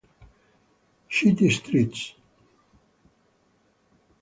City 1.15 1.45
Streets 1.53 2.17